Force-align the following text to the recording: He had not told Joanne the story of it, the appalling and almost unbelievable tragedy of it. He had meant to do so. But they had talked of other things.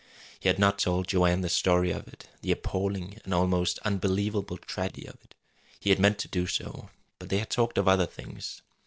He 0.39 0.47
had 0.49 0.57
not 0.57 0.79
told 0.79 1.07
Joanne 1.09 1.41
the 1.41 1.47
story 1.47 1.91
of 1.91 2.07
it, 2.07 2.27
the 2.41 2.51
appalling 2.51 3.19
and 3.23 3.35
almost 3.35 3.77
unbelievable 3.85 4.57
tragedy 4.57 5.05
of 5.07 5.13
it. 5.23 5.35
He 5.79 5.91
had 5.91 5.99
meant 5.99 6.17
to 6.21 6.27
do 6.27 6.47
so. 6.47 6.89
But 7.19 7.29
they 7.29 7.37
had 7.37 7.51
talked 7.51 7.77
of 7.77 7.87
other 7.87 8.07
things. 8.07 8.63